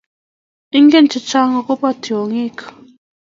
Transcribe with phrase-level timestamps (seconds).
[0.77, 2.57] Ingen chechang agoba tyongik